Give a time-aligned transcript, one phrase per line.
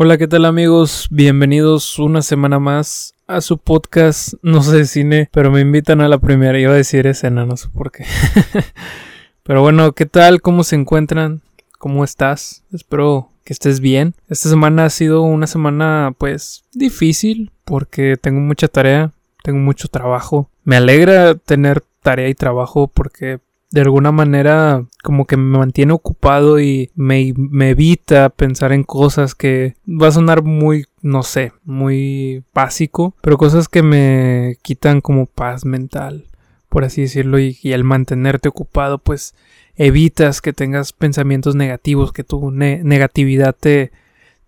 [0.00, 1.08] Hola, ¿qué tal amigos?
[1.10, 6.06] Bienvenidos una semana más a su podcast, no sé de cine, pero me invitan a
[6.06, 8.04] la primera, iba a decir escena, no sé por qué.
[9.42, 10.40] pero bueno, ¿qué tal?
[10.40, 11.42] ¿Cómo se encuentran?
[11.80, 12.62] ¿Cómo estás?
[12.72, 14.14] Espero que estés bien.
[14.28, 19.10] Esta semana ha sido una semana pues difícil porque tengo mucha tarea,
[19.42, 20.48] tengo mucho trabajo.
[20.62, 23.40] Me alegra tener tarea y trabajo porque
[23.70, 29.34] de alguna manera como que me mantiene ocupado y me, me, evita pensar en cosas
[29.34, 35.26] que va a sonar muy, no sé, muy básico, pero cosas que me quitan como
[35.26, 36.26] paz mental,
[36.68, 39.34] por así decirlo, y, y al mantenerte ocupado pues
[39.76, 43.92] evitas que tengas pensamientos negativos, que tu negatividad te,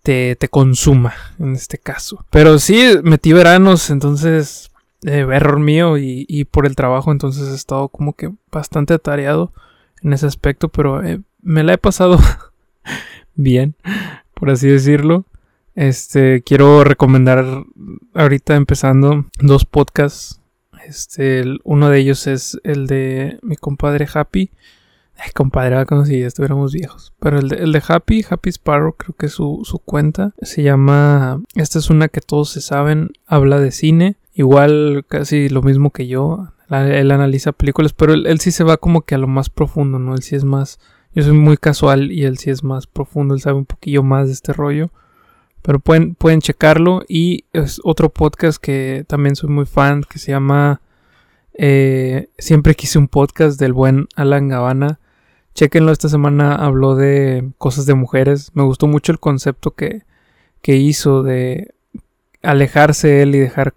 [0.03, 2.25] te, te consuma en este caso.
[2.29, 4.70] Pero sí, metí veranos, entonces
[5.05, 9.51] eh, error mío y, por el trabajo, entonces he estado como que bastante atareado
[10.03, 12.19] en ese aspecto, pero eh, me la he pasado
[13.35, 13.75] bien,
[14.33, 15.25] por así decirlo.
[15.73, 17.63] Este, quiero recomendar
[18.13, 20.41] ahorita empezando dos podcasts.
[20.85, 24.51] Este, uno de ellos es el de mi compadre Happy.
[25.17, 27.13] Ay, compadre, como si ya estuviéramos viejos.
[27.19, 30.33] Pero el de, el de Happy, Happy Sparrow, creo que su, su cuenta.
[30.41, 31.41] Se llama.
[31.55, 33.11] Esta es una que todos se saben.
[33.27, 34.17] Habla de cine.
[34.33, 36.47] Igual casi lo mismo que yo.
[36.69, 40.15] Él analiza películas, pero él, sí se va como que a lo más profundo, ¿no?
[40.15, 40.79] Él sí es más...
[41.13, 44.27] Yo soy muy casual y él sí es más profundo, él sabe un poquillo más
[44.27, 44.89] de este rollo.
[45.61, 47.03] Pero pueden, pueden checarlo.
[47.09, 50.81] Y es otro podcast que también soy muy fan, que se llama...
[51.53, 54.99] Eh, siempre quise un podcast del buen Alan Gavana.
[55.53, 58.51] Chequenlo, esta semana habló de cosas de mujeres.
[58.53, 60.03] Me gustó mucho el concepto que,
[60.61, 61.73] que hizo de
[62.41, 63.73] alejarse él y dejar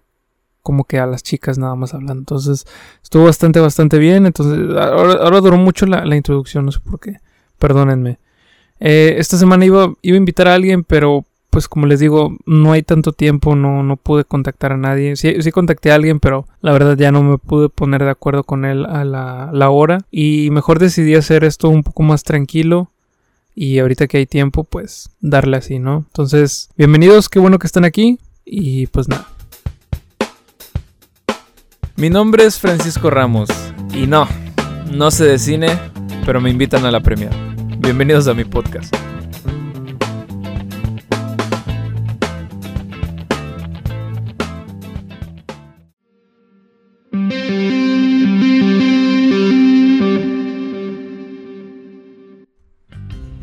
[0.65, 2.21] como que a las chicas nada más hablando.
[2.21, 2.65] Entonces
[3.03, 4.25] estuvo bastante, bastante bien.
[4.25, 7.19] Entonces ahora, duró mucho la, introducción, no sé por qué.
[7.59, 8.17] Perdónenme.
[8.79, 12.71] Eh, esta semana iba, iba a invitar a alguien, pero pues como les digo, no
[12.71, 15.15] hay tanto tiempo, no, no pude contactar a nadie.
[15.15, 18.43] Sí, sí contacté a alguien, pero la verdad ya no me pude poner de acuerdo
[18.43, 19.99] con él a la, la hora.
[20.09, 22.89] Y mejor decidí hacer esto un poco más tranquilo.
[23.53, 26.05] Y ahorita que hay tiempo, pues darle así, ¿no?
[26.07, 28.17] Entonces, bienvenidos, qué bueno que están aquí.
[28.43, 29.27] Y pues nada.
[31.97, 33.47] Mi nombre es Francisco Ramos
[33.93, 34.27] y no,
[34.91, 35.79] no sé de cine,
[36.25, 37.29] pero me invitan a la premia.
[37.77, 38.93] Bienvenidos a mi podcast.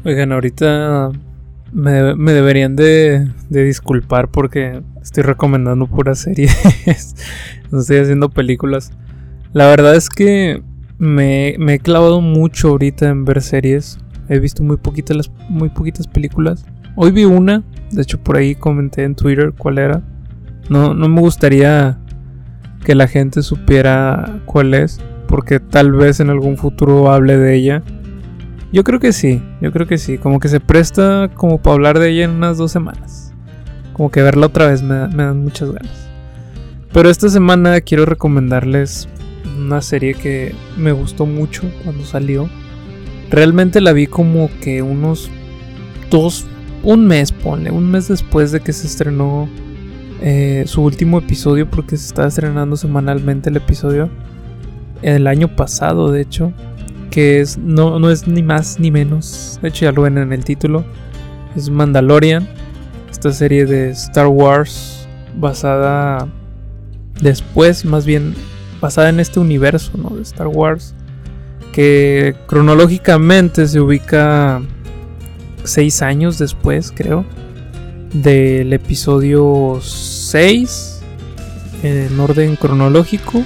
[0.04, 1.10] Oigan, ahorita
[1.72, 7.14] me, deberían de, disculpar porque estoy recomendando puras series.
[7.70, 8.92] no estoy haciendo películas.
[9.52, 10.62] La verdad es que
[10.98, 13.98] me, he clavado mucho ahorita en ver series.
[14.28, 16.64] He visto muy poquitas, muy poquitas películas.
[16.94, 17.64] Hoy vi una.
[17.90, 20.02] De hecho, por ahí comenté en Twitter cuál era.
[20.68, 21.98] No, no me gustaría
[22.84, 25.00] que la gente supiera cuál es.
[25.26, 27.82] Porque tal vez en algún futuro hable de ella.
[28.72, 30.16] Yo creo que sí, yo creo que sí.
[30.16, 33.34] Como que se presta como para hablar de ella en unas dos semanas.
[33.92, 36.08] Como que verla otra vez me, dan muchas ganas.
[36.92, 39.08] Pero esta semana quiero recomendarles
[39.58, 42.48] una serie que me gustó mucho cuando salió.
[43.30, 45.30] Realmente la vi como que unos
[46.10, 46.46] dos,
[46.82, 49.48] un mes, ponle, un mes después de que se estrenó
[50.22, 54.08] eh, su último episodio, porque se está estrenando semanalmente el episodio.
[55.02, 56.52] El año pasado, de hecho
[57.12, 60.32] que es, no, no es ni más ni menos, de hecho ya lo ven en
[60.32, 60.82] el título,
[61.54, 62.48] es Mandalorian,
[63.10, 65.06] esta serie de Star Wars
[65.36, 66.26] basada
[67.20, 68.34] después, más bien
[68.80, 70.16] basada en este universo ¿no?
[70.16, 70.94] de Star Wars,
[71.72, 74.62] que cronológicamente se ubica
[75.64, 77.26] seis años después, creo,
[78.14, 81.02] del episodio 6
[81.82, 83.44] en orden cronológico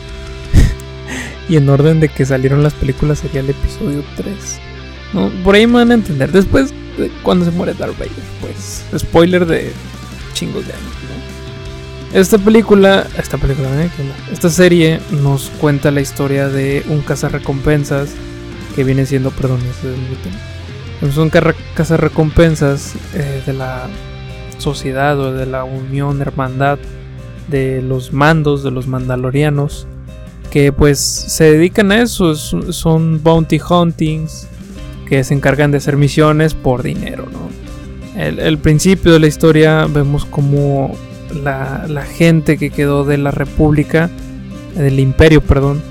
[1.49, 4.35] y en orden de que salieron las películas sería el episodio 3.
[5.15, 5.31] ¿no?
[5.45, 6.33] Por ahí me van a entender.
[6.33, 6.75] Después,
[7.23, 9.73] cuando se muere Darth Vader, pues, spoiler de
[10.33, 12.19] chingos de años, ¿no?
[12.19, 13.91] Esta película, esta película, ¿eh?
[14.33, 18.11] esta serie nos cuenta la historia de un cazarrecompensas
[18.75, 19.59] que viene siendo, perdón,
[21.03, 21.31] es un
[21.75, 23.89] cazarrecompensas eh, de la
[24.59, 26.79] sociedad o de la unión, hermandad
[27.49, 29.89] de los mandos, de los mandalorianos
[30.57, 34.49] que pues se dedican a eso, son bounty huntings,
[35.07, 37.51] que se encargan de hacer misiones por dinero, ¿no?
[38.19, 40.97] El, principio de la historia vemos como
[41.45, 44.09] la, gente que quedó de la república,
[44.75, 45.83] del imperio, perdón,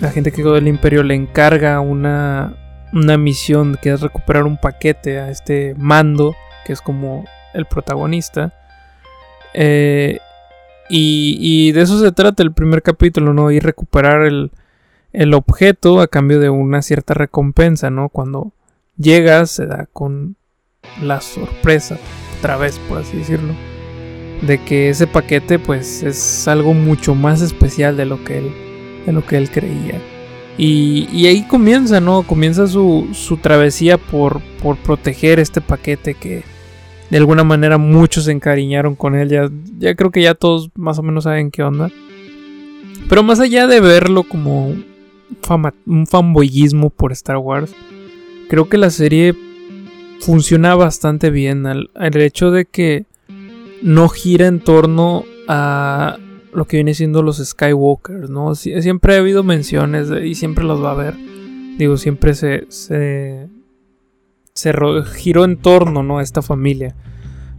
[0.00, 2.54] la gente que quedó del imperio le encarga una,
[2.94, 6.34] una misión que es recuperar un paquete a este mando,
[6.64, 8.54] que es como el protagonista.
[9.52, 10.18] Eh,
[10.88, 13.50] y, de eso se trata el primer capítulo, ¿no?
[13.50, 14.50] Y recuperar el,
[15.34, 18.08] objeto a cambio de una cierta recompensa, ¿no?
[18.08, 18.52] Cuando
[18.96, 20.36] llegas se da con
[21.02, 21.98] la sorpresa,
[22.38, 23.54] otra vez por así decirlo,
[24.42, 30.00] de que ese paquete pues es algo mucho más especial de lo que él, creía.
[30.56, 32.22] Y, ahí comienza, ¿no?
[32.22, 34.42] Comienza su, travesía por
[34.84, 36.53] proteger este paquete que
[37.14, 39.28] de alguna manera muchos se encariñaron con él.
[39.28, 41.92] Ya, ya creo que ya todos más o menos saben qué onda.
[43.08, 44.74] Pero más allá de verlo como
[45.86, 47.72] un fanboyismo por Star Wars,
[48.48, 49.32] creo que la serie
[50.18, 51.66] funciona bastante bien.
[51.66, 53.04] al hecho de que
[53.80, 56.18] no gira en torno a
[56.52, 58.56] lo que viene siendo los Skywalkers, ¿no?
[58.56, 61.14] siempre ha habido menciones y siempre los va a haber.
[61.78, 63.46] Digo, siempre se, se,
[64.54, 64.72] se
[65.16, 66.18] giró en torno, ¿no?
[66.18, 66.94] A esta familia.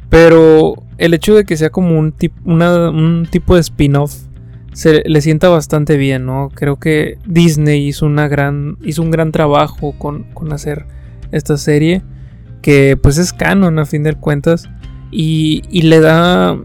[0.10, 2.16] Pero el hecho de que sea como un,
[2.46, 4.16] un tipo de spin-off
[4.72, 6.50] se le sienta bastante bien, ¿no?
[6.54, 10.86] Creo que Disney hizo, una gran, hizo un gran trabajo con, con hacer
[11.34, 12.02] esta serie,
[12.62, 14.70] que pues es canon a fin de cuentas,
[15.12, 16.58] y, y le da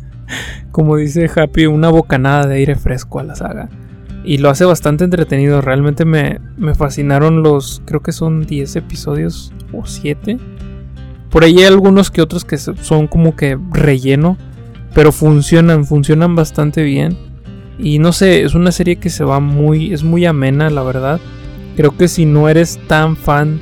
[0.72, 3.68] como dice Happy, una bocanada de aire fresco a la saga.
[4.24, 5.60] Y lo hace bastante entretenido.
[5.60, 10.38] Realmente me, me fascinaron los, creo que son 10 episodios o 7.
[11.30, 14.36] Por ahí hay algunos que otros que son como que relleno.
[14.94, 17.16] Pero funcionan, funcionan bastante bien.
[17.78, 21.20] Y no sé, es una serie que se va muy, es muy amena, la verdad.
[21.76, 23.60] Creo que si no eres tan fan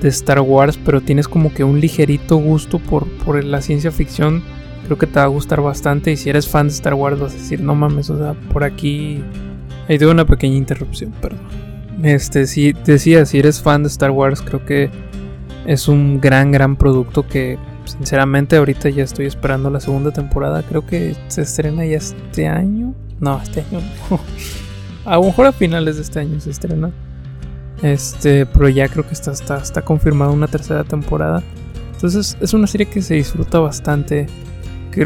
[0.00, 4.42] de Star Wars, pero tienes como que un ligerito gusto por, por la ciencia ficción,
[4.84, 6.12] creo que te va a gustar bastante.
[6.12, 8.64] Y si eres fan de Star Wars, vas a decir, no mames, o sea, por
[8.64, 9.22] aquí.
[9.88, 11.40] Ahí tengo una pequeña interrupción, perdón.
[12.02, 14.90] Este, si decía, si eres fan de Star Wars, creo que
[15.66, 20.62] es un gran, gran producto que, sinceramente, ahorita ya estoy esperando la segunda temporada.
[20.62, 22.94] Creo que se estrena ya este año.
[23.20, 23.80] No, este año
[24.10, 24.20] no.
[25.04, 26.92] A lo mejor a finales de este año se estrena.
[27.82, 31.42] Este, pero ya creo que está, está, está confirmada una tercera temporada.
[31.92, 34.28] Entonces es una serie que se disfruta bastante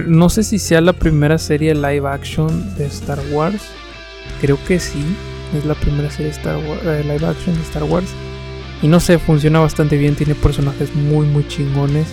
[0.06, 3.62] no sé si sea la primera serie live action de Star Wars.
[4.40, 5.04] Creo que sí.
[5.56, 8.08] Es la primera serie Star eh, live action de Star Wars.
[8.82, 10.14] Y no sé, funciona bastante bien.
[10.14, 12.06] Tiene personajes muy, muy chingones.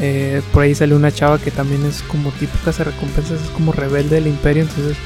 [0.00, 3.72] Eh, por ahí sale una chava que también es como típica se recompensas, es como
[3.72, 4.62] rebelde del imperio.
[4.62, 4.96] Entonces,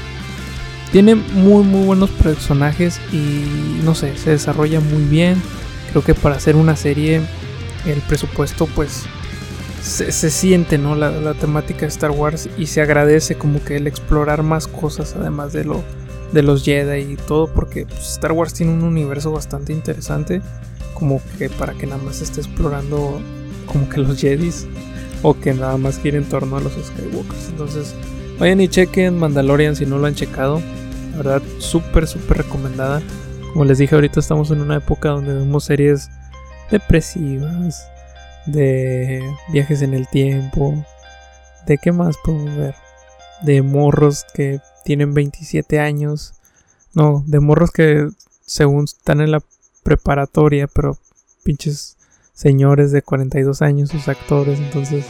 [0.91, 5.41] tiene muy, muy buenos personajes y no sé, se desarrolla muy bien.
[5.89, 7.21] Creo que para hacer una serie,
[7.85, 9.05] el presupuesto, pues
[9.81, 10.95] se, siente ¿no?
[10.95, 15.51] La, temática de Star Wars y se agradece como que el explorar más cosas además
[15.51, 15.83] de lo
[16.33, 20.41] de los Jedi y todo porque pues, Star Wars tiene un universo bastante interesante
[20.93, 23.21] como que para que nada más esté explorando
[23.65, 24.67] como que los Jedis
[25.21, 27.49] o que nada más gire en torno a los Skywalkers.
[27.49, 27.95] Entonces
[28.39, 30.61] vayan y chequen Mandalorian si no lo han checado.
[31.11, 33.01] La verdad súper súper recomendada.
[33.53, 36.09] Como les dije ahorita estamos en una época donde vemos series
[36.71, 37.87] depresivas
[38.45, 39.21] de
[39.51, 40.83] viajes en el tiempo,
[41.65, 42.75] de qué más podemos ver,
[43.43, 46.33] de morros que tienen 27 años,
[46.93, 48.09] no, de morros que
[48.45, 49.41] según están en la
[49.83, 50.97] preparatoria, pero
[51.43, 51.97] pinches
[52.33, 55.05] señores de 42 años, sus actores, entonces,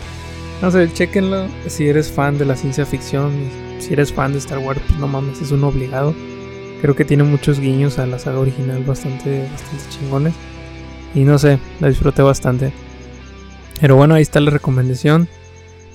[0.61, 3.31] no sé, chequenlo si eres fan de la ciencia ficción,
[3.79, 6.13] si eres fan de Star Wars, pues no mames, es un obligado.
[6.81, 10.33] Creo que tiene muchos guiños a la saga original bastante, bastante chingones.
[11.15, 12.73] Y no sé, la disfruté bastante.
[13.79, 15.27] Pero bueno, ahí está la recomendación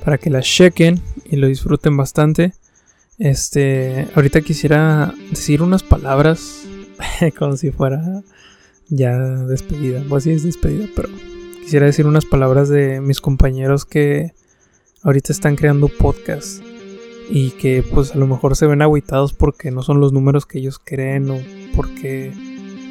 [0.04, 2.54] para que la chequen y lo disfruten bastante.
[3.18, 6.62] Este, ahorita quisiera decir unas palabras
[7.38, 8.22] como si fuera
[8.88, 10.02] ya despedida.
[10.08, 11.08] Pues sí es despedida, pero
[11.62, 14.32] quisiera decir unas palabras de mis compañeros que
[15.02, 16.62] ahorita están creando podcast
[17.30, 20.58] y que pues a lo mejor se ven aguitados porque no son los números que
[20.58, 21.38] ellos creen o
[21.74, 22.32] porque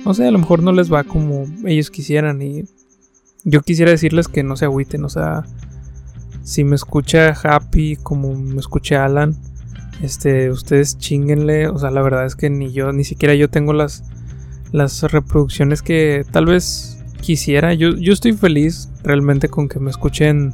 [0.05, 2.65] no sé, a lo mejor no les va como ellos quisieran y
[3.43, 5.43] yo quisiera decirles que no se agüiten, o sea,
[6.43, 9.35] si me escucha Happy como me escucha Alan,
[10.01, 13.73] este, ustedes chinguenle, o sea, la verdad es que ni yo, ni siquiera yo tengo
[13.73, 14.03] las,
[14.71, 17.73] las reproducciones que tal vez quisiera.
[17.73, 20.53] Yo, yo estoy feliz realmente con que me escuchen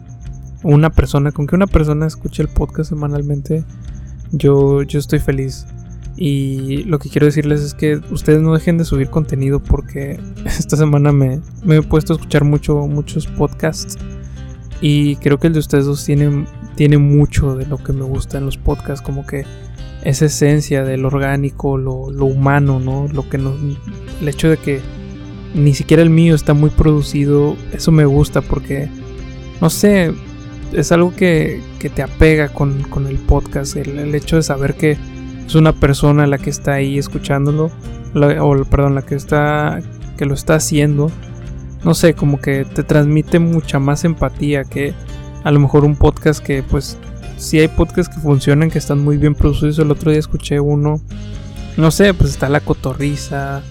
[0.63, 3.63] una persona, con que una persona escuche el podcast semanalmente.
[4.31, 5.65] Yo, yo estoy feliz.
[6.15, 10.77] Y lo que quiero decirles es que ustedes no dejen de subir contenido porque esta
[10.77, 13.97] semana me, he puesto a escuchar mucho, muchos podcasts.
[14.81, 18.37] Y creo que el de ustedes dos tiene, tiene mucho de lo que me gusta
[18.37, 19.45] en los podcasts, como que
[20.03, 21.93] esa esencia del orgánico, lo,
[22.25, 23.07] humano, ¿no?
[23.11, 23.55] Lo que nos,
[24.21, 24.81] el hecho de que
[25.53, 28.89] ni siquiera el mío está muy producido, eso me gusta porque,
[29.61, 30.13] no sé,
[30.73, 31.61] es algo que,
[31.93, 34.97] te apega con, el podcast, el, hecho de saber que
[35.45, 37.71] es una persona la que está ahí escuchándolo,
[38.15, 39.79] o perdón, la que está,
[40.17, 41.11] que lo está haciendo,
[41.83, 44.93] no sé, como que te transmite mucha más empatía que
[45.43, 46.97] a lo mejor un podcast que pues
[47.37, 51.01] si hay podcasts que funcionan, que están muy bien producidos, el otro día escuché uno,
[51.77, 53.61] no sé, pues está la cotorriza,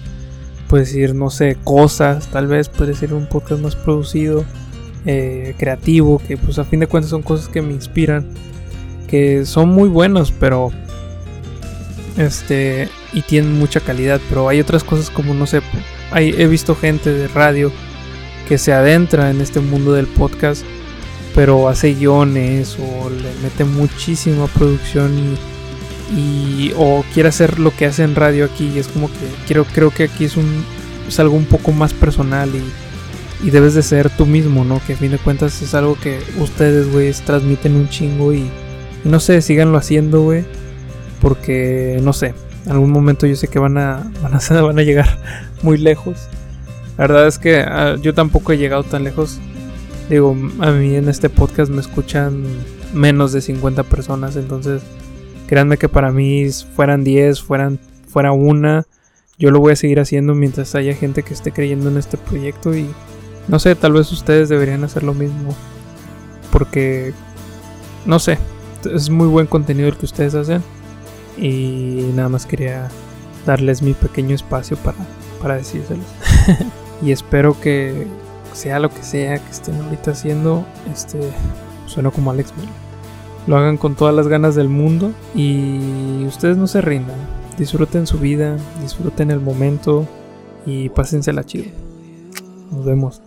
[0.67, 4.45] puede decir, no sé, cosas, tal vez puede ser un podcast más producido
[5.05, 8.29] eh, creativo, que pues a fin de cuentas son cosas que me inspiran,
[9.07, 10.71] que son muy buenos, pero
[12.17, 15.61] este y tienen mucha calidad, pero hay otras cosas como no sé,
[16.11, 17.71] hay, he visto gente de radio
[18.47, 20.63] que se adentra en este mundo del podcast,
[21.35, 25.11] pero hace guiones o le mete muchísima producción
[26.15, 29.65] y, o quiere hacer lo que hace en radio aquí y es como que quiero
[29.65, 30.63] creo que aquí es un
[31.07, 32.61] es algo un poco más personal y
[33.43, 34.81] y debes de ser tú mismo, ¿no?
[34.87, 38.49] Que a fin de cuentas es algo que ustedes, güey, transmiten un chingo y,
[39.03, 40.45] no sé, síganlo haciendo, güey.
[41.19, 42.33] Porque, no sé,
[42.65, 45.19] en algún momento yo sé que van a, van a, van a llegar
[45.61, 46.29] muy lejos.
[46.97, 49.39] La verdad es que ah, yo tampoco he llegado tan lejos.
[50.13, 52.43] Digo, a mí en este podcast me escuchan
[52.93, 54.83] menos de 50 personas, entonces
[55.47, 58.85] créanme que para mí fueran 10, fueran, fuera una,
[59.39, 62.75] yo lo voy a seguir haciendo mientras haya gente que esté creyendo en este proyecto
[62.75, 62.87] y
[63.47, 65.55] no sé, tal vez ustedes deberían hacer lo mismo.
[66.51, 67.11] Porque,
[68.05, 68.37] no sé,
[68.93, 70.61] es muy buen contenido el que ustedes hacen.
[71.39, 72.87] Y nada más quería
[73.47, 74.99] darles mi pequeño espacio para,
[75.41, 76.05] para decírselos.
[77.01, 78.05] y espero que
[78.55, 81.19] sea lo que sea que estén ahorita haciendo, este,
[81.85, 82.73] suena como Alex Miller.
[83.47, 87.17] Lo hagan con todas las ganas del mundo y ustedes no se rindan.
[87.57, 90.07] Disfruten su vida, disfruten el momento
[90.65, 91.71] y pásensela chido.
[92.71, 93.21] Nos vemos.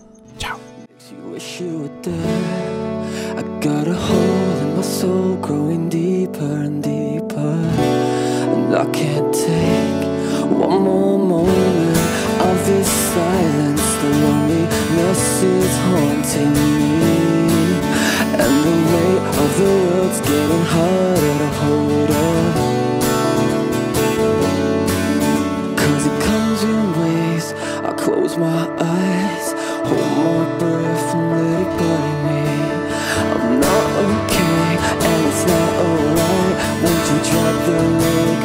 [9.32, 10.04] take
[10.50, 11.48] one more
[12.48, 13.86] of this silence.
[14.02, 14.45] The
[15.16, 17.18] This is haunting me.
[18.42, 22.76] And the weight of the world's getting harder to hold up.
[25.78, 27.54] Cause it comes in waves.
[27.88, 29.46] I close my eyes.
[29.88, 32.42] Hold my breath and let it bury me.
[33.34, 34.70] I'm not okay
[35.08, 36.56] And it's not alright.
[36.82, 38.35] Won't you drop the lid